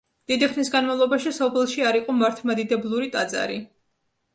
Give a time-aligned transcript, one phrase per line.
[0.29, 3.65] დიდი ხნის განმავლობაში სოფელში არ იყო მართლმადიდებლური ტაძარი.